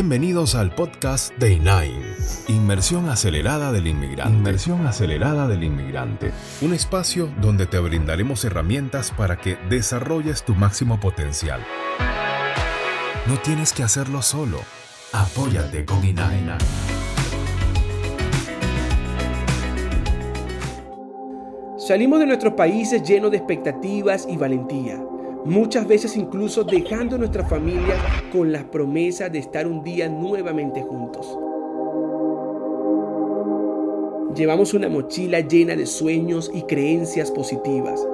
[0.00, 1.90] Bienvenidos al podcast Day 9,
[2.46, 4.32] Inmersión Acelerada del Inmigrante.
[4.32, 6.30] Inmersión Acelerada del Inmigrante.
[6.62, 11.66] Un espacio donde te brindaremos herramientas para que desarrolles tu máximo potencial.
[13.26, 14.60] No tienes que hacerlo solo.
[15.12, 16.58] Apóyate con I9.
[21.76, 25.02] Salimos de nuestros países llenos de expectativas y valentía
[25.48, 27.96] muchas veces incluso dejando a nuestra familia
[28.30, 31.26] con la promesa de estar un día nuevamente juntos.
[34.36, 38.06] Llevamos una mochila llena de sueños y creencias positivas.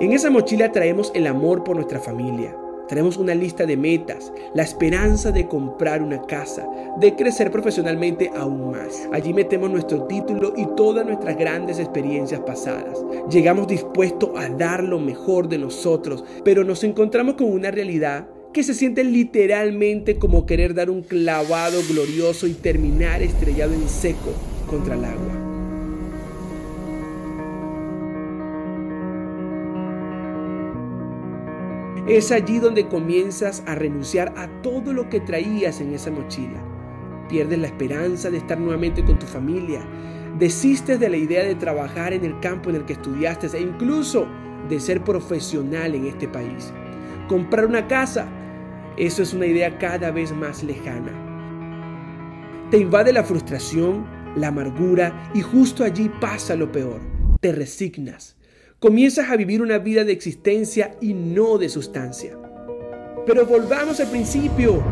[0.00, 2.56] En esa mochila traemos el amor por nuestra familia,
[2.90, 6.68] Traemos una lista de metas, la esperanza de comprar una casa,
[6.98, 9.08] de crecer profesionalmente aún más.
[9.12, 12.98] Allí metemos nuestro título y todas nuestras grandes experiencias pasadas.
[13.30, 18.64] Llegamos dispuestos a dar lo mejor de nosotros, pero nos encontramos con una realidad que
[18.64, 24.32] se siente literalmente como querer dar un clavado glorioso y terminar estrellado en seco
[24.68, 25.49] contra el agua.
[32.10, 36.60] Es allí donde comienzas a renunciar a todo lo que traías en esa mochila.
[37.28, 39.80] Pierdes la esperanza de estar nuevamente con tu familia.
[40.36, 44.26] Desistes de la idea de trabajar en el campo en el que estudiaste e incluso
[44.68, 46.72] de ser profesional en este país.
[47.28, 48.26] Comprar una casa,
[48.96, 51.12] eso es una idea cada vez más lejana.
[52.72, 56.98] Te invade la frustración, la amargura y justo allí pasa lo peor.
[57.40, 58.36] Te resignas
[58.80, 62.36] comienzas a vivir una vida de existencia y no de sustancia.
[63.26, 64.82] Pero volvamos al principio.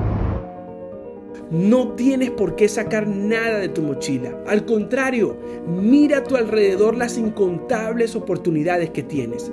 [1.50, 4.36] No tienes por qué sacar nada de tu mochila.
[4.46, 9.50] Al contrario, mira a tu alrededor las incontables oportunidades que tienes.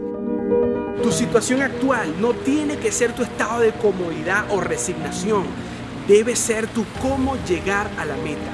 [1.02, 5.44] Tu situación actual no tiene que ser tu estado de comodidad o resignación.
[6.10, 8.52] Debe ser tu cómo llegar a la meta.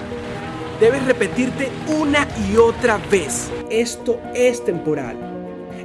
[0.80, 3.50] Debes repetirte una y otra vez.
[3.72, 5.31] Esto es temporal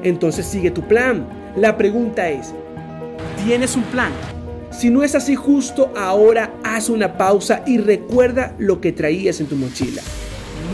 [0.08, 1.26] entonces sigue tu plan.
[1.56, 2.54] La pregunta es,
[3.44, 4.12] ¿tienes un plan?
[4.70, 9.46] Si no es así justo ahora, haz una pausa y recuerda lo que traías en
[9.46, 10.02] tu mochila.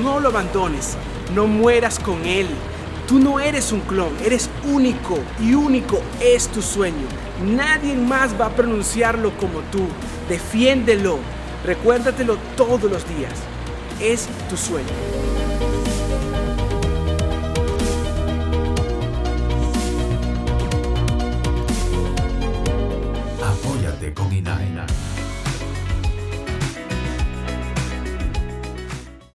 [0.03, 0.97] No lo abandones,
[1.35, 2.47] no mueras con él.
[3.07, 7.07] Tú no eres un clon, eres único y único es tu sueño.
[7.57, 9.81] Nadie más va a pronunciarlo como tú.
[10.29, 11.19] Defiéndelo,
[11.65, 13.35] recuérdatelo todos los días.
[14.01, 15.42] Es tu sueño.
[24.23, 25.32] Punkt hinein.